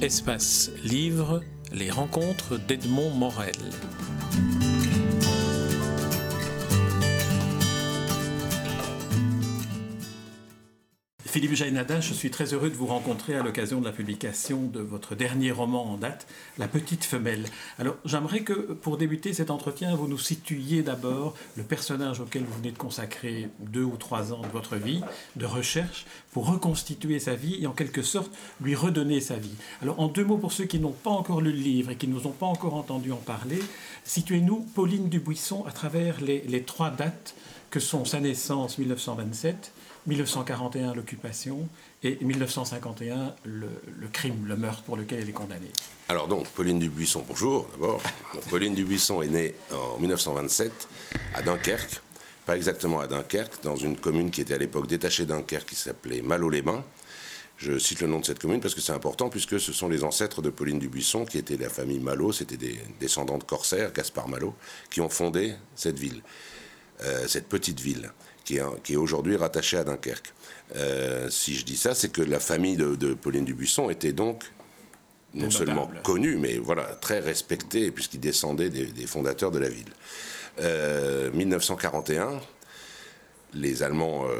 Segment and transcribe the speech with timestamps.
[0.00, 3.56] Espace Livre, les rencontres d'Edmond Morel.
[11.38, 14.80] Philippe Jainada, je suis très heureux de vous rencontrer à l'occasion de la publication de
[14.80, 16.26] votre dernier roman en date,
[16.58, 17.44] La Petite Femelle.
[17.78, 22.56] Alors j'aimerais que pour débuter cet entretien, vous nous situiez d'abord le personnage auquel vous
[22.58, 25.02] venez de consacrer deux ou trois ans de votre vie,
[25.36, 29.54] de recherche, pour reconstituer sa vie et en quelque sorte lui redonner sa vie.
[29.82, 32.08] Alors en deux mots pour ceux qui n'ont pas encore lu le livre et qui
[32.08, 33.60] ne nous ont pas encore entendu en parler,
[34.04, 37.34] situez-nous Pauline Dubuisson à travers les, les trois dates
[37.70, 39.72] que sont sa naissance 1927,
[40.06, 41.68] 1941 l'occupation
[42.02, 43.68] et 1951 le,
[44.12, 45.70] crime, le meurtre pour lequel elle est condamnée.
[46.08, 48.00] Alors donc, Pauline Dubuisson, bonjour d'abord.
[48.50, 50.88] Pauline Dubuisson est née en 1927
[51.34, 52.00] à Dunkerque,
[52.48, 55.76] pas exactement à Dunkerque, dans une commune qui était à l'époque détachée de Dunkerque qui
[55.76, 56.82] s'appelait Malo-les-Bains.
[57.58, 60.02] Je cite le nom de cette commune parce que c'est important, puisque ce sont les
[60.02, 64.28] ancêtres de Pauline Dubuisson, qui étaient la famille Malo, c'était des descendants de corsaires, Gaspard
[64.28, 64.54] Malo,
[64.90, 66.22] qui ont fondé cette ville,
[67.02, 68.10] euh, cette petite ville
[68.46, 70.32] qui est, aujourd'hui rattaché à Dunkerque.
[70.74, 74.42] Euh, si je dis ça, c'est que la famille de, Pauline Dubuisson était donc
[75.34, 79.92] non seulement connue, mais voilà, très respectée, puisqu'il descendait des, fondateurs de la ville.
[80.60, 82.38] 1941, euh,
[83.54, 84.36] les Allemands euh,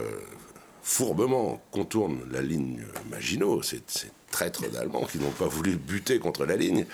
[0.82, 3.82] fourbement contournent la ligne Maginot, ces
[4.30, 6.86] traîtres d'Allemands qui n'ont pas voulu buter contre la ligne,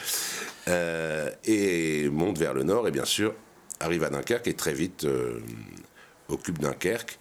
[1.44, 3.34] et montent vers le nord, et bien sûr
[3.80, 5.06] arrivent à Dunkerque et très vite
[6.28, 7.18] occupent Dunkerque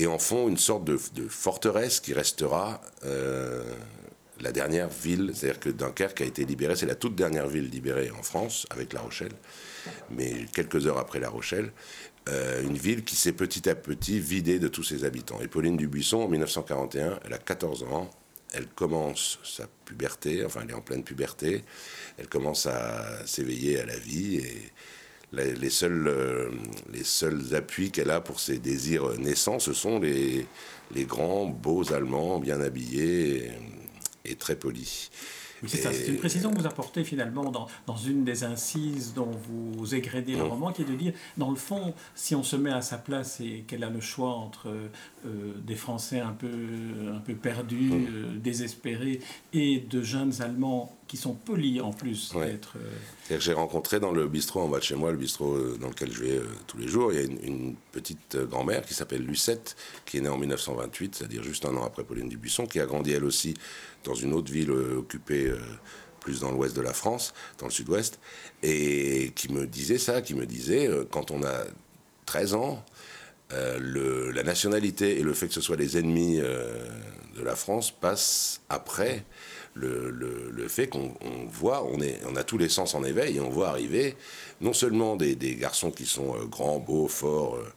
[0.00, 0.96] et en font une sorte de,
[1.28, 3.62] forteresse qui restera euh,
[4.40, 5.32] la dernière ville.
[5.34, 8.94] C'est-à-dire que Dunkerque a été libérée, c'est la toute dernière ville libérée en France avec
[8.94, 9.32] La Rochelle,
[10.10, 11.72] mais quelques heures après La Rochelle.
[12.28, 15.40] Euh, une ville qui s'est petit à petit vidée de tous ses habitants.
[15.40, 18.10] Et Pauline Dubuisson, en 1941, elle a 14 ans,
[18.52, 21.64] elle commence sa puberté, enfin elle est en pleine puberté,
[22.18, 24.72] elle commence à s'éveiller à la vie et
[25.32, 26.50] les, seuls, euh,
[26.92, 30.46] les seuls appuis qu'elle a pour ses désirs naissants, ce sont les,
[30.94, 33.50] les grands, beaux Allemands, bien habillés
[34.24, 35.10] et, très polis.
[35.62, 35.92] Oui, c'est ça.
[35.92, 40.36] C'est une précision que vous apportez finalement dans, dans une des incises dont vous égrédez
[40.36, 42.98] le roman, qui est de dire, dans le fond, si on se met à sa
[42.98, 44.68] place et qu'elle a le choix entre
[45.26, 46.48] euh, des Français un peu,
[47.14, 49.20] un peu perdus, euh, désespérés,
[49.52, 52.74] et de jeunes Allemands qui sont polis en plus d'être.
[53.32, 55.88] Euh, j'ai rencontré dans le bistrot en bas de chez moi, le bistrot euh, dans
[55.88, 59.26] lequel je vais euh, tous les jours, il y a une, petite grand-mère qui s'appelle
[59.26, 59.74] Lucette,
[60.06, 63.10] qui est née en 1928, c'est-à-dire juste un an après Pauline Dubuisson, qui a grandi
[63.10, 63.54] elle aussi
[64.04, 65.52] dans une autre ville occupée
[66.20, 68.20] plus dans l'ouest de la France, dans le sud-ouest,
[68.62, 71.64] et qui me disait ça, qui me disait, quand on a
[72.26, 72.84] 13 ans,
[73.50, 78.60] le, la nationalité et le fait que ce soit les ennemis de la France passent
[78.68, 79.24] après
[79.74, 81.12] le, fait qu'on
[81.48, 84.16] voit, on, a tous les sens en éveil et on voit arriver
[84.60, 87.72] non seulement des, des garçons qui sont euh, grands, beaux, forts, euh,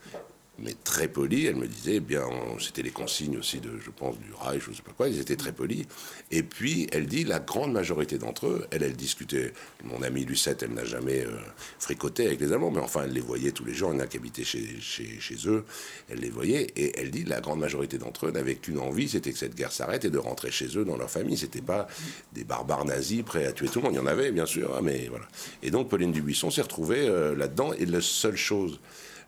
[0.59, 1.47] mais très polis.
[1.47, 2.23] Elle me disait, eh bien,
[2.59, 5.19] c'était les consignes aussi de, je pense, du Reich, je ne sais pas quoi, ils
[5.19, 5.85] étaient très polis.
[6.31, 9.53] Et puis, elle dit, la grande majorité d'entre eux, elle, elle discutait,
[9.83, 11.31] mon amie Lucette, elle n'a jamais euh,
[11.79, 14.43] fricoté avec les Allemands, mais enfin, elle les voyait tous les jours, elle n'a qu'habité
[14.43, 15.65] chez, chez, chez, eux,
[16.09, 19.31] elle les voyait, et elle dit, la grande majorité d'entre eux n'avaient qu'une envie, c'était
[19.31, 21.37] que cette guerre s'arrête et de rentrer chez eux, dans leur famille.
[21.37, 21.87] C'était pas
[22.33, 24.75] des barbares nazis prêts à tuer tout le monde, il y en avait, bien sûr,
[24.75, 25.25] hein, mais voilà.
[25.63, 28.79] Et donc, Pauline Dubuisson s'est retrouvée euh, là-dedans, et la seule chose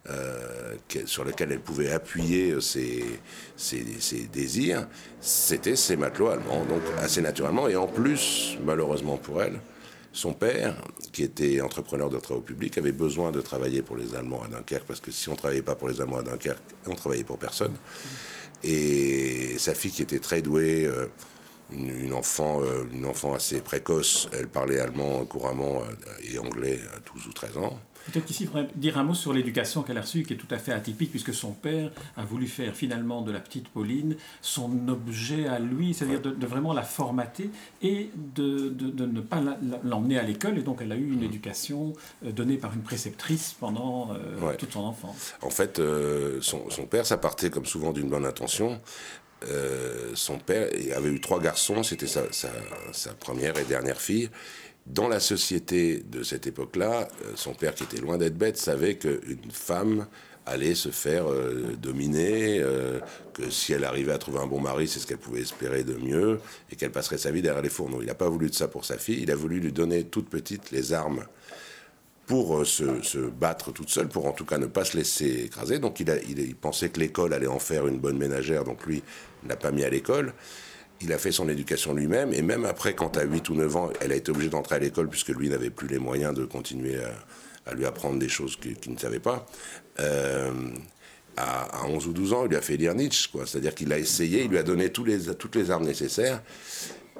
[0.07, 3.19] euh, sur lequel elle pouvait appuyer euh, ses,
[4.31, 4.87] désirs,
[5.19, 7.67] c'était ses matelots allemands, donc assez naturellement.
[7.67, 9.59] Et en plus, malheureusement pour elle,
[10.13, 10.75] son père,
[11.11, 14.85] qui était entrepreneur de travaux publics, avait besoin de travailler pour les Allemands à Dunkerque,
[14.85, 17.39] parce que si on ne travaillait pas pour les Allemands à Dunkerque, on travaillait pour
[17.39, 17.73] personne.
[18.63, 21.07] Et sa fille, qui était très douée, euh,
[21.71, 22.61] une, enfant,
[22.93, 25.81] une enfant assez précoce, elle parlait allemand couramment
[26.31, 27.79] et anglais à 12 ou 13 ans.
[28.05, 30.47] Peut-être qu'ici, il faudrait dire un mot sur l'éducation qu'elle a reçue, qui est tout
[30.51, 34.87] à fait atypique, puisque son père a voulu faire finalement de la petite Pauline son
[34.87, 37.49] objet à lui, c'est-à-dire de, vraiment la formater
[37.81, 39.41] et de, de, ne pas
[39.83, 40.57] l'emmener à l'école.
[40.57, 41.93] Et donc, elle a eu une éducation
[42.25, 45.33] euh, donnée par une préceptrice pendant euh, toute son enfance.
[45.41, 48.79] En fait, euh, son, son, père, ça partait comme souvent d'une bonne intention.
[50.15, 52.49] son père avait eu trois garçons, c'était sa, sa,
[52.91, 54.29] sa première et dernière fille.
[54.85, 58.95] Dans la société de cette époque-là, euh, son père, qui était loin d'être bête, savait
[58.97, 60.05] qu'une femme
[60.45, 62.99] allait se faire euh, dominer, euh,
[63.33, 65.95] que si elle arrivait à trouver un bon mari, c'est ce qu'elle pouvait espérer de
[65.95, 66.39] mieux,
[66.71, 68.01] et qu'elle passerait sa vie derrière les fourneaux.
[68.01, 70.29] Il n'a pas voulu de ça pour sa fille, il a voulu lui donner toute
[70.29, 71.25] petite les armes
[72.27, 75.79] pour se, battre toute seule, pour en tout cas ne pas se laisser écraser.
[75.79, 79.03] Donc il, a, il, pensait que l'école allait en faire une bonne ménagère, donc lui
[79.43, 80.33] n'a pas mis à l'école.
[81.01, 83.89] Il a fait son éducation lui-même, et même après, quand à 8 ou 9 ans,
[84.01, 86.97] elle a été obligée d'entrer à l'école, puisque lui n'avait plus les moyens de continuer
[87.65, 89.45] à, lui apprendre des choses qu'il ne savait pas.
[89.99, 90.51] Euh,
[91.37, 93.45] à, 11 ou 12 ans, il lui a fait lire Nietzsche, quoi.
[93.45, 96.41] C'est-à-dire qu'il a essayé, il lui a donné toutes les armes nécessaires.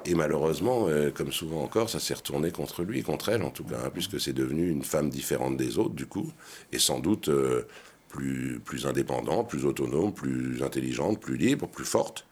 [0.06, 3.64] Et malheureusement, euh, comme souvent encore, ça s'est retourné contre lui, contre elle en tout
[3.64, 6.30] cas, hein, puisque c'est devenu une femme différente des autres, du coup,
[6.72, 7.66] et sans doute euh,
[8.08, 12.24] plus, plus indépendante, plus autonome, plus intelligente, plus libre, plus forte.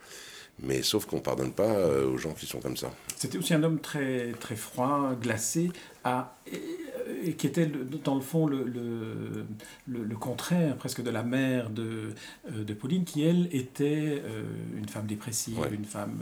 [0.63, 2.93] Mais sauf qu'on ne pardonne pas euh, aux gens qui sont comme ça.
[3.17, 5.71] C'était aussi un homme très, très froid, glacé,
[6.05, 6.37] à,
[7.25, 7.67] et, qui était
[8.05, 12.11] dans le fond le, le, le, contraire presque de la mère de,
[12.53, 14.45] euh, de Pauline, qui elle était euh,
[14.77, 16.21] une femme dépressive, une femme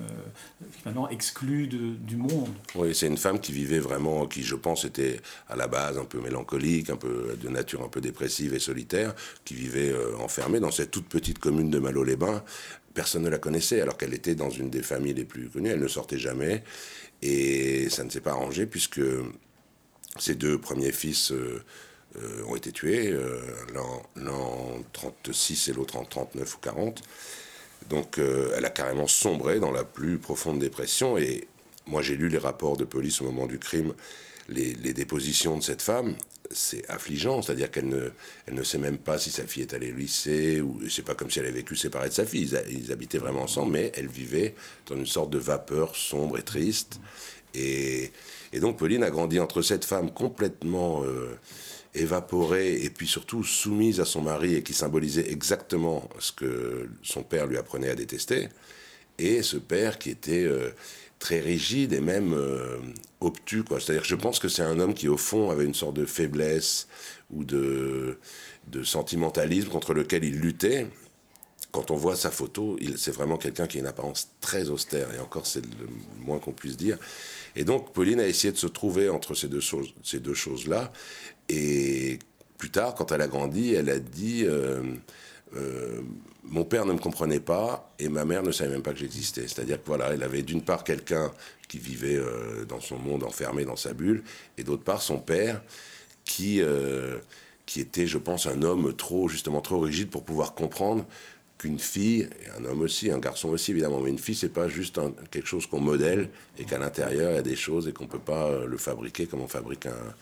[0.70, 2.54] finalement exclue de, du monde.
[2.74, 6.04] Oui, c'est une femme qui vivait vraiment, qui je pense était à la base un
[6.04, 9.14] peu mélancolique, un peu de nature un peu dépressive et solitaire,
[9.44, 12.42] qui vivait enfermée dans cette toute petite commune de Malo-les-Bains,
[12.94, 15.70] personne ne la connaissait, alors qu'elle était dans une des familles les plus connues.
[15.70, 16.62] Elle ne sortait jamais.
[17.22, 19.00] Et ça ne s'est pas arrangé puisque
[20.18, 21.62] ses deux premiers fils euh,
[22.16, 23.40] euh, ont été tués, euh,
[24.16, 27.02] l'un en 36 et l'autre en 39 ou 40.
[27.88, 31.18] Donc elle a carrément sombré dans la plus profonde dépression.
[31.18, 31.48] Et
[31.86, 33.92] moi j'ai lu les rapports de police au moment du crime,
[34.48, 36.14] les, les dépositions de cette femme
[36.50, 38.10] c'est affligeant, c'est-à-dire qu'elle ne,
[38.46, 41.14] elle ne sait même pas si sa fille est allée au lycée, ou c'est pas
[41.14, 44.08] comme si elle avait vécu séparée de sa fille, ils, habitaient vraiment ensemble, mais elle
[44.08, 44.54] vivait
[44.86, 47.00] dans une sorte de vapeur sombre et triste.
[47.54, 48.10] Et,
[48.60, 51.38] donc Pauline a grandi entre cette femme complètement euh,
[51.94, 57.22] évaporée et puis surtout soumise à son mari et qui symbolisait exactement ce que son
[57.22, 58.48] père lui apprenait à détester,
[59.18, 60.44] et ce père qui était...
[60.44, 60.70] Euh,
[61.22, 62.78] très rigide et même euh,
[63.20, 63.62] obtus.
[63.78, 66.88] C'est-à-dire je pense que c'est un homme qui, au fond, avait une sorte de faiblesse
[67.30, 68.18] ou de,
[68.66, 70.88] de sentimentalisme contre lequel il luttait.
[71.70, 75.20] Quand on voit sa photo, c'est vraiment quelqu'un qui a une apparence très austère, et
[75.20, 75.86] encore c'est le
[76.18, 76.98] moins qu'on puisse dire.
[77.54, 80.92] Et donc Pauline a essayé de se trouver entre ces deux, choses, ces deux choses-là,
[81.48, 82.18] et
[82.58, 84.44] plus tard, quand elle a grandi, elle a dit...
[84.44, 84.82] Euh,
[85.56, 86.00] euh,
[86.44, 89.42] mon père ne me comprenait pas et ma mère ne savait même pas que j'existais.
[89.42, 91.30] C'est-à-dire que voilà, elle avait d'une part quelqu'un
[91.68, 94.22] qui vivait euh, dans son monde enfermé dans sa bulle
[94.58, 95.62] et d'autre part son père
[96.24, 97.18] qui euh,
[97.64, 101.06] qui était, je pense, un homme trop justement trop rigide pour pouvoir comprendre
[101.58, 102.28] qu'une fille,
[102.58, 104.98] un homme aussi, un garçon aussi évidemment, mais une fille c'est pas juste
[105.30, 106.28] quelque chose qu'on modèle
[106.58, 109.42] et qu'à l'intérieur il y a des choses et qu'on peut pas le fabriquer comme
[109.42, 110.14] on fabrique un,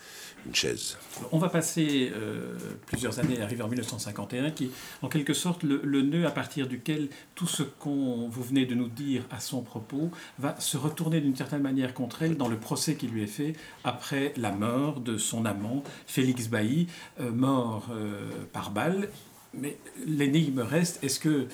[0.46, 0.96] une chaise.
[1.32, 2.56] On va passer euh,
[2.86, 4.70] plusieurs années, arriver en 1951, qui
[5.02, 8.88] en quelque sorte le, nœud à partir duquel tout ce qu'on vous venez de nous
[8.88, 12.94] dire à son propos va se retourner d'une certaine manière contre elle dans le procès
[12.94, 13.54] qui lui est fait
[13.84, 16.86] après la mort de son amant Félix Bailly,
[17.20, 19.08] euh, mort euh, par balle.
[19.52, 19.76] Mais
[20.06, 21.48] l'énigme reste, est-ce que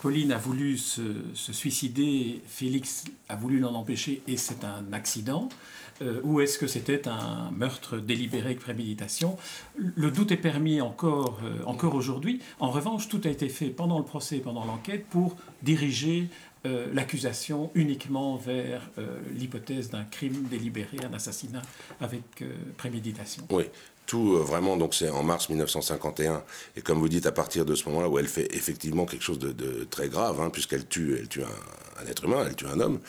[0.00, 1.02] Pauline a voulu se,
[1.34, 5.48] suicider, Félix a voulu l'en empêcher et c'est un accident
[6.02, 9.36] euh, ou est-ce que c'était un meurtre délibéré avec préméditation?
[9.76, 12.40] Le doute est permis encore, euh, encore aujourd'hui.
[12.60, 16.28] En revanche, tout a été fait pendant le procès, pendant l'enquête, pour diriger
[16.66, 18.90] euh, l'accusation uniquement vers
[19.34, 21.62] l'hypothèse d'un crime délibéré, un assassinat
[22.00, 22.44] avec
[22.76, 23.44] préméditation.
[23.50, 23.64] Oui,
[24.08, 26.42] tout vraiment, donc c'est en mars 1951,
[26.76, 29.38] et comme vous dites, à partir de ce moment-là où elle fait effectivement quelque chose
[29.38, 33.00] de, très grave, hein, puisqu'elle tue, elle tue un, être humain, elle tue un homme,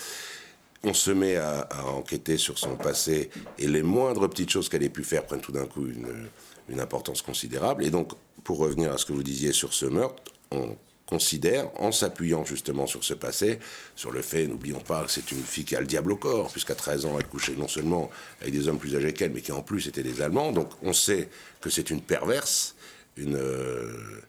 [0.84, 4.90] on se met à, enquêter sur son passé et les moindres petites choses qu'elle ait
[4.90, 7.84] pu faire prennent tout d'un coup une, importance considérable.
[7.84, 8.12] Et donc,
[8.44, 10.78] pour revenir à ce que vous disiez sur ce meurtre, on
[11.10, 13.58] considère, en s'appuyant justement sur ce passé,
[13.96, 16.52] sur le fait, n'oublions pas que c'est une fille qui a le diable au corps,
[16.52, 18.12] puisqu'à 13 ans, elle couchait non seulement
[18.42, 20.52] avec des hommes plus âgés qu'elle, mais qui en plus étaient des Allemands.
[20.52, 21.30] Donc on sait
[21.62, 22.76] que c'est une perverse,
[23.18, 24.22] une, euh,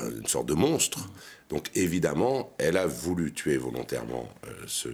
[0.00, 1.08] une sorte de monstre.
[1.48, 4.88] Donc évidemment, elle a voulu tuer volontairement euh, ce,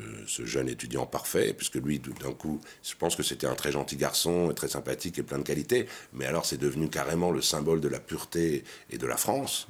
[0.44, 4.52] jeune étudiant parfait, puisque lui, d'un coup, je pense que c'était un très gentil garçon,
[4.54, 7.98] très sympathique et plein de qualités, mais alors c'est devenu carrément le symbole de la
[7.98, 9.66] pureté et de la France.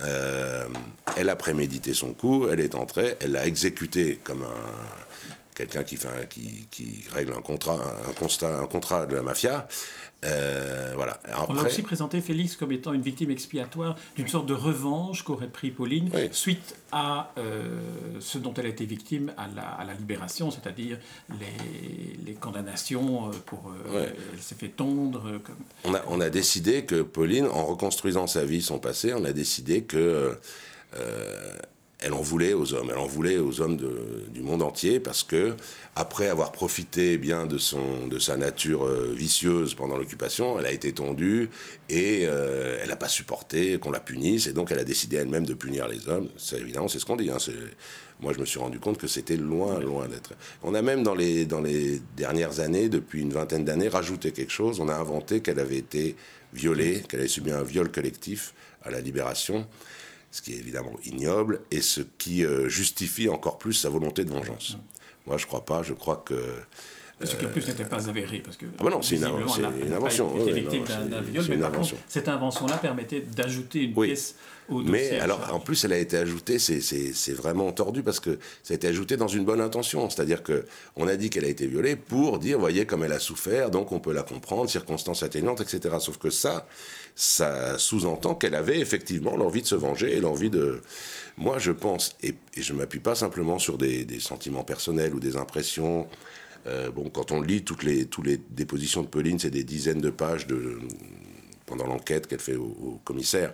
[0.00, 0.66] Euh,
[1.16, 5.98] elle a prémédité son coup, elle est entrée, elle l'a exécuté comme un quelqu'un qui,
[6.30, 7.78] qui, qui, règle un contrat,
[8.08, 9.68] un, constat, un contrat de la mafia.
[10.24, 11.18] Euh, voilà.
[11.48, 15.48] On a aussi présenté Félix comme étant une victime expiatoire d'une sorte de revanche qu'aurait
[15.48, 17.80] pris Pauline suite à euh,
[18.20, 23.28] ce dont elle a été victime à la, à la libération, c'est-à-dire les, les, condamnations
[23.28, 23.72] euh, pour...
[23.94, 25.22] Elle s'est fait tondre.
[25.44, 25.56] Comme...
[25.84, 29.32] On, a, on a décidé que Pauline, en reconstruisant sa vie, son passé, on a
[29.32, 30.38] décidé que
[32.04, 33.76] elle en voulait aux hommes, elle en voulait aux hommes
[34.28, 35.54] du monde entier parce que
[35.94, 40.72] après avoir profité bien de son de sa nature euh, vicieuse pendant l'occupation, elle a
[40.72, 41.50] été tondue
[41.88, 45.46] et euh, elle n'a pas supporté qu'on la punisse et donc elle a décidé elle-même
[45.46, 46.28] de punir les hommes.
[46.36, 47.30] C'est évidemment c'est ce qu'on dit.
[47.30, 47.38] Hein,
[48.20, 50.34] moi je me suis rendu compte que c'était loin loin d'être.
[50.62, 54.52] On a même dans les dans les dernières années, depuis une vingtaine d'années, rajouté quelque
[54.52, 54.80] chose.
[54.80, 56.16] On a inventé qu'elle avait été
[56.52, 59.66] violée, qu'elle avait subi un viol collectif à la libération
[60.32, 64.30] ce qui est évidemment ignoble, et ce qui euh, justifie encore plus sa volonté de
[64.30, 64.78] vengeance.
[65.26, 66.34] Moi, je crois pas, je crois que...
[67.24, 68.66] Ce qui en plus n'était pas avéré, parce que...
[68.78, 70.32] Ah ben non, c'est une, une, invention.
[72.08, 74.36] cette invention-là permettait d'ajouter une pièce
[74.68, 74.92] au dossier.
[74.92, 78.76] Mais alors, en plus, elle a été ajoutée, c'est vraiment tordu, parce que ça a
[78.76, 80.08] été ajouté dans une bonne intention.
[80.10, 83.70] C'est-à-dire qu'on a dit qu'elle a été violée pour dire, voyez comme elle a souffert,
[83.70, 85.96] donc on peut la comprendre, circonstances atténuantes, etc.
[86.00, 86.66] Sauf que ça,
[87.14, 90.80] ça sous-entend qu'elle avait effectivement l'envie de se venger et l'envie de...
[91.38, 95.36] Moi, je pense, et, je ne m'appuie pas simplement sur des, sentiments personnels ou des
[95.36, 96.06] impressions.
[96.66, 100.00] Euh, bon, quand on lit toutes les, toutes les dépositions de Pauline, c'est des dizaines
[100.00, 100.78] de pages de,
[101.66, 103.52] pendant l'enquête qu'elle fait au commissaire.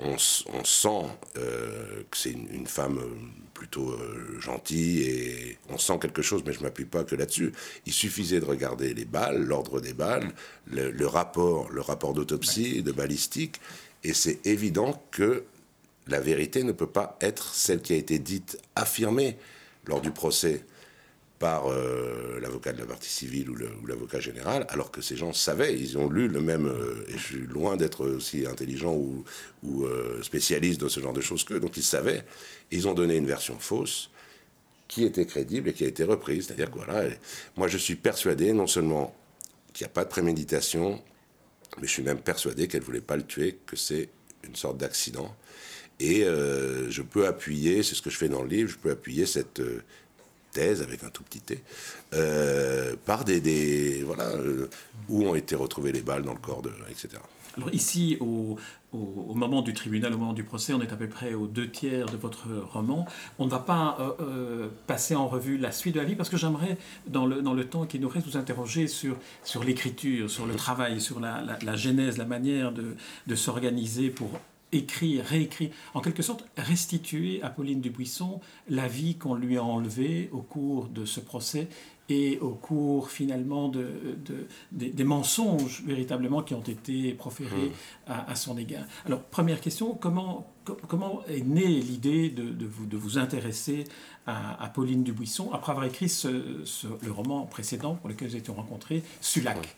[0.00, 1.06] On, sent
[1.38, 3.16] euh, que c'est une, femme euh,
[3.52, 7.52] plutôt euh, gentille et on sent quelque chose, mais je ne m'appuie pas que là-dessus.
[7.84, 10.32] Il suffisait de regarder les balles, l'ordre des balles,
[10.70, 13.60] le, rapport, le rapport d'autopsie, de balistique,
[14.04, 15.42] et c'est évident que
[16.06, 19.36] la vérité ne peut pas être celle qui a été dite, affirmée
[19.84, 20.64] lors du procès
[21.38, 25.78] par euh, l'avocat de la partie civile ou l'avocat général, alors que ces gens savaient,
[25.78, 29.24] ils ont lu le même, euh, et je suis loin d'être aussi intelligent ou,
[29.84, 32.24] euh, spécialiste dans ce genre de choses qu'eux, donc ils savaient,
[32.70, 34.10] ils ont donné une version fausse
[34.88, 36.46] qui était crédible et qui a été reprise.
[36.46, 37.04] C'est-à-dire que voilà,
[37.56, 39.14] moi je suis persuadé non seulement
[39.72, 41.00] qu'il n'y a pas de préméditation,
[41.80, 44.08] mais je suis même persuadé qu'elle ne voulait pas le tuer, que c'est
[44.44, 45.36] une sorte d'accident.
[46.00, 49.26] Et je peux appuyer, c'est ce que je fais dans le livre, je peux appuyer
[49.26, 49.60] cette
[50.58, 51.62] avec un tout petit T,
[52.14, 54.68] euh, par des, voilà, euh,
[55.08, 57.18] où ont été retrouvées les balles dans le corps, de, etc.
[57.56, 58.56] Alors ici, au,
[58.92, 61.68] au, moment du tribunal, au moment du procès, on est à peu près aux deux
[61.68, 63.06] tiers de votre roman.
[63.38, 66.36] On ne va pas euh, passer en revue la suite de la vie parce que
[66.36, 70.46] j'aimerais, dans le, dans le temps qui nous reste, vous interroger sur, sur l'écriture, sur
[70.46, 72.94] le travail, sur la, la, la genèse, la manière de,
[73.26, 74.30] de s'organiser pour
[74.72, 80.28] écrit, réécrit, en quelque sorte restituer à Pauline Dubuisson la vie qu'on lui a enlevée
[80.32, 81.68] au cours de ce procès
[82.08, 83.86] et au cours finalement de,
[84.72, 87.70] des, mensonges véritablement qui ont été proférés
[88.06, 88.10] mmh.
[88.10, 88.84] à, son égard.
[89.04, 90.50] Alors première question, comment,
[90.86, 93.84] comment est née l'idée de, vous, de vous intéresser
[94.26, 99.02] à, Pauline Dubuisson après avoir écrit ce, le roman précédent pour lequel vous étiez rencontrés,
[99.20, 99.76] Sulac?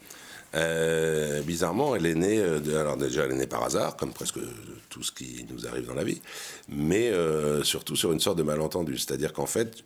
[0.55, 4.39] Euh, bizarrement, elle est née, euh, alors déjà elle est née par hasard, comme presque
[4.89, 6.21] tout ce qui nous arrive dans la vie,
[6.69, 8.99] mais euh, surtout sur une sorte de malentendu.
[8.99, 9.85] C'est-à-dire qu'en fait,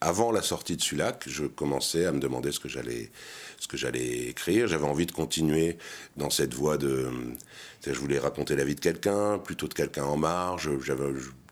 [0.00, 3.10] avant la sortie de Sulac, je commençais à me demander ce que j'allais,
[3.60, 4.66] ce que j'allais écrire.
[4.66, 5.76] J'avais envie de continuer
[6.16, 7.08] dans cette voie de,
[7.86, 10.68] je voulais raconter la vie de quelqu'un, plutôt de quelqu'un en marge.
[10.82, 11.04] J'avais,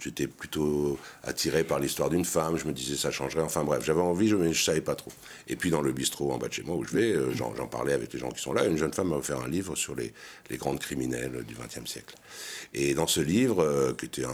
[0.05, 2.57] j'étais plutôt attiré par l'histoire d'une femme.
[2.57, 3.43] Je me disais ça changerait.
[3.43, 5.11] Enfin bref, j'avais envie, je, mais je savais pas trop.
[5.49, 7.53] Et puis dans le bistrot en bas de chez moi où je vais, euh, j'en,
[7.67, 8.67] parlais avec les gens qui sont là.
[8.67, 10.13] Une jeune femme m'a offert un livre sur les,
[10.51, 12.15] les grandes criminelles du XXe siècle.
[12.75, 14.31] Et dans ce livre, euh, qui était un,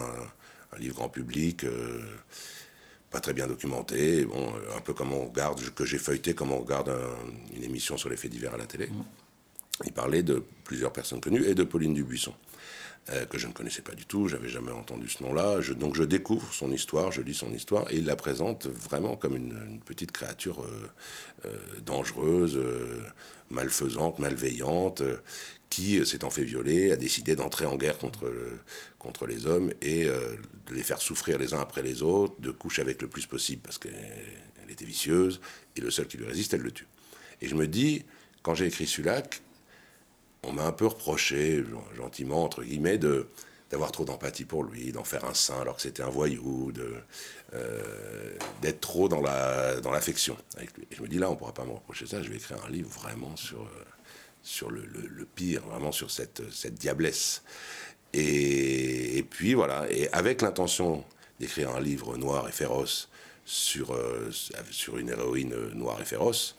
[0.72, 1.64] un, livre grand public.
[1.64, 2.00] Euh,
[3.10, 6.60] pas très bien documenté, bon, un peu comme on regarde, que j'ai feuilleté comme on
[6.60, 6.96] regarde
[7.56, 8.86] une émission sur les faits divers à la télé.
[8.86, 9.02] Mmh.
[9.84, 12.32] Il parlait de plusieurs personnes connues et de Pauline Dubuisson.
[13.12, 15.59] Euh, que je ne connaissais pas du tout, j'avais jamais entendu ce nom-là.
[15.75, 19.37] donc je découvre son histoire, je lis son histoire, et il la présente vraiment comme
[19.37, 22.61] une, petite créature euh, euh, dangereuse,
[23.50, 25.02] malfaisante, malveillante,
[25.71, 28.33] qui, s'étant fait violer, a décidé d'entrer en guerre contre,
[28.99, 32.83] contre les hommes et de les faire souffrir les uns après les autres, de coucher
[32.83, 33.93] avec le plus possible parce qu'elle
[34.69, 35.40] était vicieuse,
[35.76, 36.88] et le seul qui lui résiste, elle le tue.
[37.40, 38.05] Et je me dis,
[38.43, 39.43] quand j'ai écrit Sulac,
[40.42, 41.64] on m'a un peu reproché,
[41.97, 43.28] gentiment, entre guillemets, de
[43.70, 46.92] d'avoir trop d'empathie pour lui, d'en faire un saint alors que c'était un voyou, de
[47.54, 48.32] euh,
[48.62, 50.88] d'être trop dans la dans l'affection avec lui.
[50.90, 52.20] Et je me dis là, on pourra pas me reprocher ça.
[52.20, 53.85] Je vais écrire un livre vraiment sur euh,
[54.42, 54.82] sur le,
[55.35, 57.42] pire, vraiment sur cette cette diablesse.
[58.12, 61.04] Et, puis voilà, et avec l'intention
[61.38, 63.09] d'écrire un livre noir et féroce
[63.44, 64.30] sur euh,
[64.70, 66.56] sur une héroïne noire et féroce,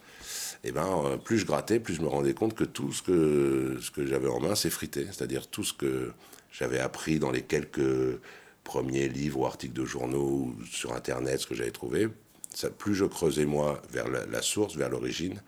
[0.64, 3.02] et eh ben, euh, plus je grattais, plus je me rendais compte que tout ce
[3.02, 5.08] que, ce que j'avais en main s'effritait.
[5.08, 6.12] C'est-à-dire tout ce que
[6.52, 8.20] j'avais appris dans les quelques
[8.64, 12.10] premiers livres ou articles de journaux ou sur Internet, ce que j'avais trouvé,
[12.54, 15.42] ça, plus je creusais moi vers la, source, vers l'origine,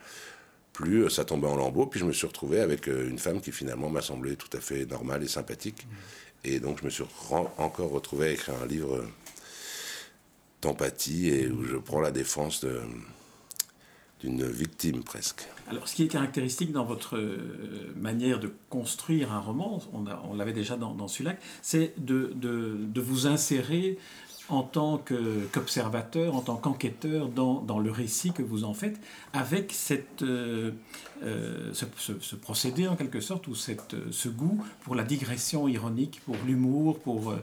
[0.72, 1.86] plus euh, ça tombait en lambeaux.
[1.86, 4.60] Puis je me suis retrouvé avec euh, une femme qui finalement m'a semblé tout à
[4.60, 5.86] fait normale et sympathique.
[6.44, 9.06] Et donc je me suis encore retrouvé à écrire un livre
[10.64, 12.66] d'empathie et où je prends la défense
[14.24, 15.48] d'une victime presque.
[15.68, 20.54] Alors, ce qui est caractéristique dans votre euh, manière de construire un roman, on, l'avait
[20.54, 22.34] déjà dans, dans Sulac, c'est de,
[22.96, 23.98] vous insérer
[24.50, 29.00] en tant qu'observateur, en tant qu'enquêteur dans, le récit que vous en faites,
[29.34, 30.72] avec cette, euh,
[31.24, 36.36] euh, ce, procédé en quelque sorte, ou cette, ce goût pour la digression ironique, pour
[36.46, 37.34] l'humour, pour...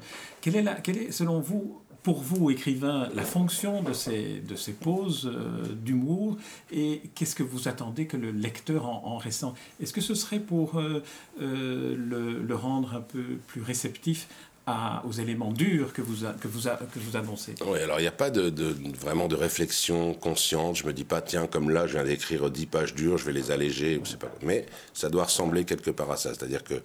[0.40, 4.57] quelle, est la, quelle est, selon vous, pour vous, écrivain, la fonction de ces, de
[4.57, 6.37] ces pauses euh, d'humour
[6.73, 10.38] et qu'est-ce que vous attendez que le lecteur en, en ressent Est-ce que ce serait
[10.38, 11.02] pour euh,
[11.40, 14.28] euh, le, rendre un peu plus réceptif
[14.66, 17.54] à, aux éléments durs que vous, que vous, que vous annoncez?
[17.66, 20.76] Oui, alors il n'y a pas de, de, vraiment de réflexion consciente.
[20.76, 23.33] Je me dis pas, tiens, comme là, je viens d'écrire 10 pages dures, je vais
[23.33, 24.00] les alléger.
[24.19, 24.33] Pas...
[24.42, 26.35] Mais ça doit ressembler quelque part à ça.
[26.35, 26.83] C'est-à-dire que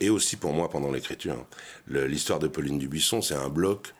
[0.00, 1.46] et aussi pour moi pendant l'écriture.
[1.88, 3.94] L'histoire de Pauline Dubuisson, c'est un bloc.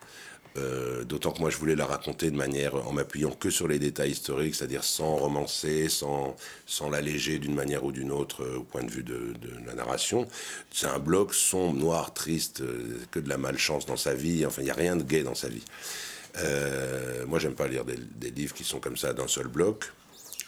[0.57, 3.77] Euh, d'autant que moi je voulais la raconter de manière en m'appuyant que sur les
[3.77, 8.63] détails historiques, c'est-à-dire sans romancer, sans, sans l'alléger d'une manière ou d'une autre euh, au
[8.63, 9.33] point de vue de,
[9.65, 10.27] la narration.
[10.71, 14.45] C'est un bloc sombre, noir, triste, euh, que de la malchance dans sa vie.
[14.45, 15.63] Enfin, il n'y a rien de gai dans sa vie.
[17.27, 19.91] moi, j'aime pas lire des, livres qui sont comme ça d'un seul bloc.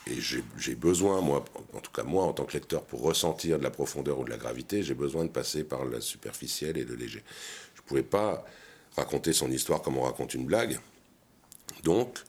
[0.10, 3.64] Et j'ai besoin, moi, en tout cas moi, en tant que lecteur, pour ressentir de
[3.64, 6.96] la profondeur ou de la gravité, j'ai besoin de passer par le superficiel et le
[6.96, 7.24] léger.
[7.76, 8.46] Je ne pouvais pas
[8.96, 10.80] raconter son histoire comme on raconte une blague.
[11.84, 12.20] Donc,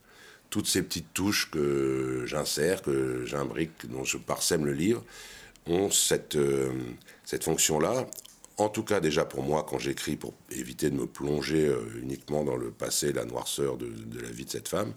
[0.51, 5.05] toutes ces petites touches que j'insère, que j'imbrique, dont je parsème le livre,
[5.67, 6.73] ont cette, euh,
[7.41, 8.07] fonction-là.
[8.57, 12.45] En tout cas, déjà pour moi, quand j'écris, pour éviter de me plonger euh, uniquement
[12.45, 14.95] dans le passé, la noirceur de, la vie de cette femme,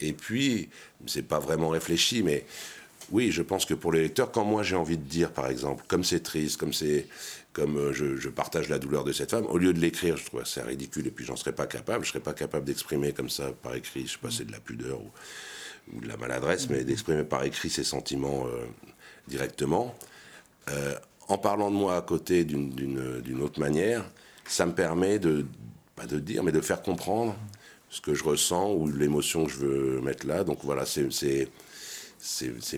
[0.00, 0.68] et puis,
[1.06, 2.44] c'est pas vraiment réfléchi, mais
[3.10, 5.84] oui, je pense que pour les lecteurs, quand moi j'ai envie de dire, par exemple,
[5.88, 7.06] comme c'est triste, comme c'est,
[7.52, 10.44] comme euh, je, partage la douleur de cette femme, au lieu de l'écrire, je trouve
[10.44, 12.04] ça ridicule et puis j'en serais pas capable.
[12.04, 14.06] Je serais pas capable d'exprimer comme ça par écrit.
[14.06, 17.70] Je sais pas, c'est de la pudeur ou, de la maladresse, mais d'exprimer par écrit
[17.70, 18.64] ses sentiments euh,
[19.28, 19.94] directement.
[20.70, 20.94] Euh,
[21.28, 24.04] en parlant de moi à côté d'une autre manière,
[24.46, 25.46] ça me permet de,
[25.94, 27.36] pas de dire, mais de faire comprendre
[27.90, 30.44] ce que je ressens ou l'émotion que je veux mettre là.
[30.44, 31.08] Donc voilà, c'est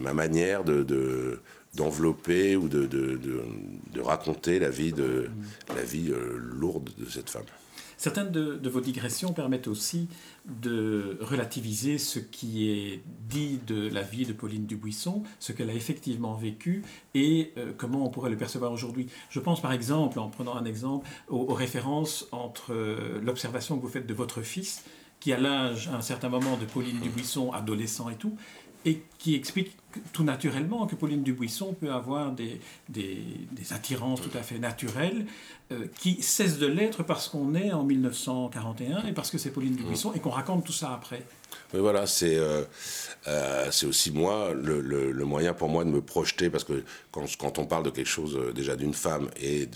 [0.01, 1.41] ma manière de,
[1.75, 3.19] d'envelopper ou de, de,
[3.93, 5.31] de, raconter la vie, de,
[5.75, 7.45] la vie euh, lourde de cette femme.
[7.99, 10.09] Certaines de, vos digressions permettent aussi
[10.45, 15.75] de relativiser ce qui est dit de la vie de Pauline Dubuisson, ce qu'elle a
[15.75, 16.83] effectivement vécu
[17.15, 19.07] et euh, comment on pourrait le percevoir aujourd'hui.
[19.31, 23.89] Je pense par exemple, en prenant un exemple, aux, références entre euh, l'observation que vous
[23.89, 24.85] faites de votre fils
[25.21, 28.37] qui a l'âge à un certain moment de Pauline Dubuisson, adolescent et tout,
[28.85, 29.77] et qui explique
[30.13, 33.19] tout naturellement que Pauline Dubuisson peut avoir des, des,
[33.71, 35.27] attirances tout à fait naturelles
[35.73, 39.75] euh, qui cessent de l'être parce qu'on est en 1941 et parce que c'est Pauline
[39.75, 41.23] Dubuisson et qu'on raconte tout ça après.
[41.73, 42.63] Mais voilà, c'est euh,
[43.27, 47.59] euh, aussi moi le, le, moyen pour moi de me projeter parce que quand, quand
[47.59, 49.69] on parle de quelque chose déjà d'une femme et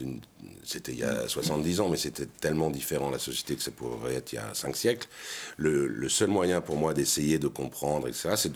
[0.65, 4.15] c'était il y a 70 ans, mais c'était tellement différent la société que ça pourrait
[4.15, 5.09] être il y a 5 siècles.
[5.57, 8.53] Le, le seul moyen pour moi d'essayer de comprendre, etc., c'est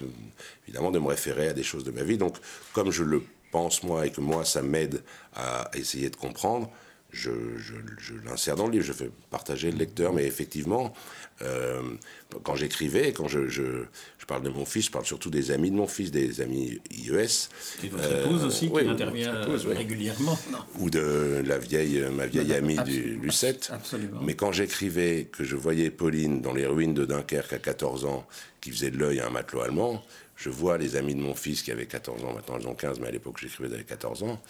[0.66, 2.18] évidemment de me référer à des choses de ma vie.
[2.18, 2.36] Donc,
[2.72, 5.02] comme je le pense moi et que moi, ça m'aide
[5.34, 6.70] à essayer de comprendre,
[7.14, 10.92] je, je, l'insère dans le livre, je fais partager le lecteur, mais effectivement,
[11.42, 11.80] euh,
[12.42, 13.84] quand j'écrivais, quand je, je,
[14.26, 17.48] parle de mon fils, je parle surtout des amis de mon fils, des amis IES.
[17.84, 20.38] Et votre épouse euh, aussi, qui intervient régulièrement.
[20.78, 23.70] Ou de la vieille, ma vieille amie du Lucette.
[23.72, 24.20] Absolument.
[24.22, 28.26] Mais quand j'écrivais, que je voyais Pauline dans les ruines de Dunkerque à 14 ans,
[28.62, 30.02] qui faisait de l'œil à un matelot allemand,
[30.36, 32.98] je vois les amis de mon fils qui avaient 14 ans, maintenant ils ont 15,
[33.00, 34.42] mais à l'époque j'écrivais, ils avaient 14 ans,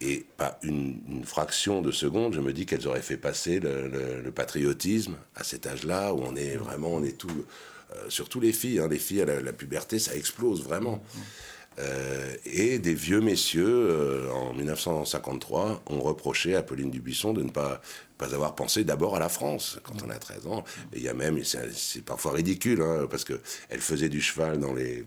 [0.00, 5.16] et pas une, fraction de seconde, je me dis qu'elles auraient fait passer le, patriotisme
[5.34, 7.46] à cet âge-là, où on est vraiment, on est tout,
[7.94, 11.02] euh, surtout les filles, hein, les filles à la, puberté, ça explose vraiment.
[11.78, 17.50] Euh, et des vieux messieurs, euh, en 1953, ont reproché à Pauline Dubuisson de ne
[17.50, 17.82] pas,
[18.16, 20.64] pas avoir pensé d'abord à la France quand on a 13 ans.
[20.92, 24.72] Et il y a même, c'est parfois ridicule, hein, parce qu'elle faisait du cheval dans
[24.72, 25.04] les,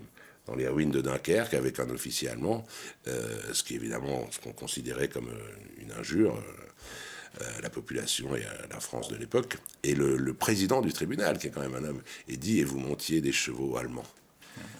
[0.50, 2.66] dans les ruines de Dunkerque avec un officier allemand,
[3.06, 8.34] euh, ce qui évidemment ce qu'on considérait comme euh, une injure euh, à la population
[8.34, 9.56] et à la France de l'époque.
[9.84, 12.78] Et le, président du tribunal, qui est quand même un homme, est dit et vous
[12.78, 14.06] montiez des chevaux allemands.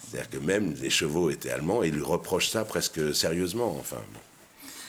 [0.02, 3.76] C'est-à-dire que même les chevaux étaient allemands et lui reproche ça presque sérieusement.
[3.78, 4.02] Enfin,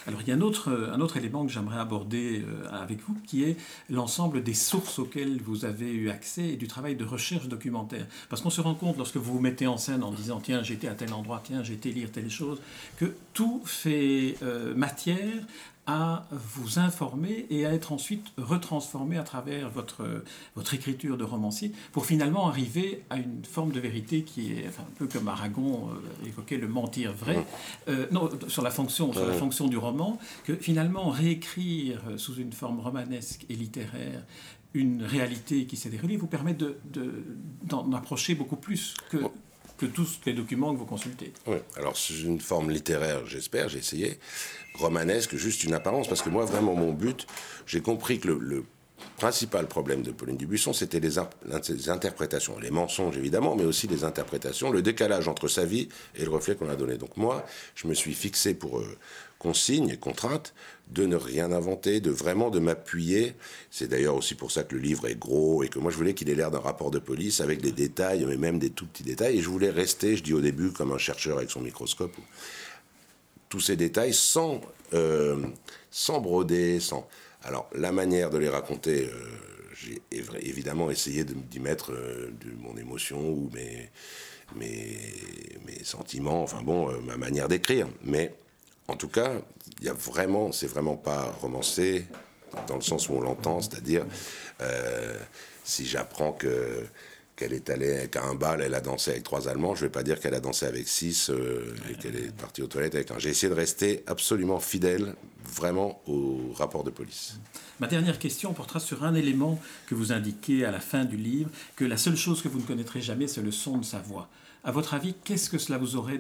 [0.08, 3.44] alors il y a un autre, autre élément que j'aimerais aborder euh, avec vous, qui
[3.44, 3.58] est
[3.90, 8.06] l'ensemble des sources auxquelles vous avez eu accès et du travail de recherche documentaire.
[8.30, 10.88] Parce qu'on se rend compte, lorsque vous vous mettez en scène en disant, tiens, j'étais
[10.88, 12.60] à tel endroit, tiens, été lire telle chose,
[12.98, 15.44] que tout fait euh, matière
[15.88, 20.24] à vous informer et à être ensuite retransformé à travers votre,
[20.56, 24.96] votre écriture de romancier pour finalement arriver à une forme de vérité qui est un
[24.98, 27.46] peu comme Aragon euh, évoquait le mentir vrai,
[27.88, 32.54] euh, non, sur la fonction, sur la fonction du roman, que finalement réécrire sous une
[32.54, 34.24] forme romanesque et littéraire
[34.74, 37.26] une réalité qui s'est déroulée vous permet d'en de,
[37.64, 39.18] d'en approcher beaucoup plus que,
[39.82, 41.34] que tous les documents que vous consultez.
[41.48, 44.20] Oui, alors c'est une forme littéraire, j'espère, j'ai essayé,
[44.76, 47.26] romanesque, juste une apparence, parce que moi, vraiment, mon but,
[47.66, 48.64] j'ai compris que le,
[49.18, 51.16] principal problème de Pauline Dubuisson, c'était les,
[51.70, 56.24] les, interprétations, les mensonges évidemment, mais aussi les interprétations, le décalage entre sa vie et
[56.24, 56.98] le reflet qu'on a donné.
[56.98, 58.98] Donc moi, je me suis fixé pour euh,
[59.42, 60.54] consigne et contrainte
[60.92, 63.34] de ne rien inventer, de vraiment de m'appuyer.
[63.72, 66.14] C'est d'ailleurs aussi pour ça que le livre est gros et que moi je voulais
[66.14, 69.02] qu'il ait l'air d'un rapport de police avec des détails, mais même des tout petits
[69.02, 69.40] détails.
[69.40, 72.16] Et je voulais rester, je dis au début, comme un chercheur avec son microscope.
[73.50, 74.62] Tous ces détails sans,
[74.94, 75.38] euh,
[75.90, 77.08] sans broder, sans.
[77.42, 79.16] Alors la manière de les raconter, euh,
[79.74, 80.04] j'ai
[80.40, 83.90] évidemment essayé d'y mettre euh, de mon émotion ou mes,
[84.56, 85.00] mes,
[85.66, 87.88] mes sentiments, enfin bon, ma manière d'écrire.
[88.04, 88.36] Mais
[88.92, 89.32] en tout cas,
[89.80, 92.06] il y a vraiment, c'est vraiment pas romancé
[92.68, 94.06] dans le sens où on l'entend, c'est-à-dire
[94.62, 95.18] euh,
[95.64, 96.84] si j'apprends que
[97.38, 100.04] qu'elle est allée avec un bal, elle a dansé avec trois Allemands, je vais pas
[100.04, 103.18] dire qu'elle a dansé avec six euh, et qu'elle est partie aux toilettes avec un.
[103.18, 107.40] J'ai essayé de rester absolument fidèle, vraiment au rapport de police.
[107.80, 111.50] Ma dernière question portera sur un élément que vous indiquez à la fin du livre,
[111.78, 114.30] que la seule chose que vous ne connaîtrez jamais, c'est le son de sa voix.
[114.64, 116.20] À votre avis, qu'est-ce que cela vous aurait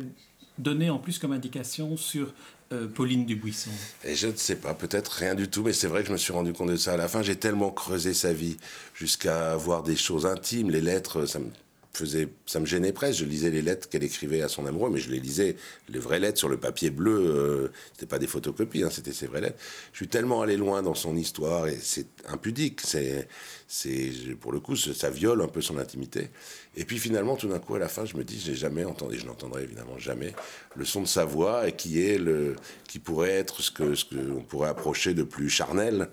[0.61, 2.33] donné en plus comme indication sur
[2.71, 3.71] euh, Pauline Dubuisson
[4.03, 6.17] Et je ne sais pas, peut-être rien du tout, mais c'est vrai que je me
[6.17, 7.21] suis rendu compte de ça à la fin.
[7.21, 8.57] J'ai tellement creusé sa vie
[8.93, 11.49] jusqu'à voir des choses intimes, les lettres, ça me
[11.93, 13.19] ça me gênait presque.
[13.19, 15.55] Je lisais les lettres qu'elle écrivait à son amoureux, mais je les lisais,
[15.89, 17.11] les vraies lettres sur le papier bleu.
[17.11, 19.59] Euh, c'était pas des photocopies, hein, c'était ses vraies lettres.
[19.91, 22.81] Je suis tellement allé loin dans son histoire et c'est impudique.
[22.81, 23.27] C'est,
[23.67, 26.29] c'est, pour le coup, ça viole un peu son intimité.
[26.75, 29.19] Et puis finalement, tout d'un coup, à la fin, je me dis, j'ai jamais entendu,
[29.19, 30.33] je n'entendrai évidemment jamais
[30.75, 32.55] le son de sa voix et qui est le,
[32.87, 36.09] qui pourrait être ce que, ce que on pourrait approcher de plus charnel,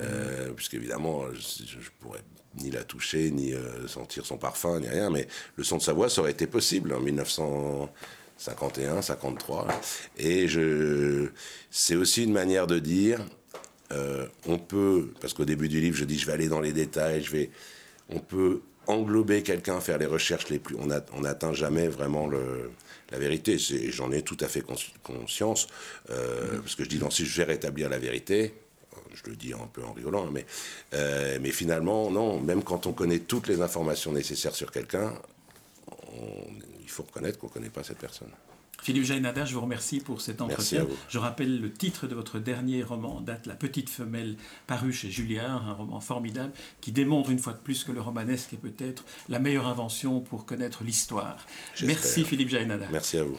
[0.00, 2.20] euh, puisqu'évidemment, je, je pourrais
[2.60, 5.92] ni la toucher, ni euh, sentir son parfum, ni rien, mais le son de sa
[5.92, 9.68] voix, ça aurait été possible en 1951, 53.
[10.18, 11.28] Et je,
[11.70, 13.20] c'est aussi une manière de dire,
[13.92, 16.72] euh, on peut, parce qu'au début du livre, je dis, je vais aller dans les
[16.72, 17.50] détails, je vais,
[18.08, 22.70] on peut englober quelqu'un, faire les recherches les plus, on n'atteint jamais vraiment le,
[23.12, 23.58] la vérité.
[23.58, 24.64] J'en ai tout à fait
[25.02, 25.68] conscience,
[26.10, 28.54] euh, parce que je dis, non, si je vais rétablir la vérité,
[29.14, 30.46] je le dis un peu en rigolant, mais,
[30.94, 35.12] euh, mais finalement, non, même quand on connaît toutes les informations nécessaires sur quelqu'un,
[36.80, 38.30] il faut reconnaître qu'on ne connaît pas cette personne.
[38.82, 40.86] Philippe Jainada, je vous remercie pour cet entretien.
[41.08, 45.68] Je rappelle le titre de votre dernier roman, date La Petite Femelle, paru chez Julliard,
[45.68, 49.38] un roman formidable qui démontre une fois de plus que le romanesque est peut-être la
[49.38, 51.46] meilleure invention pour connaître l'histoire.
[51.84, 52.88] Merci Philippe Jainada.
[52.90, 53.38] Merci à vous.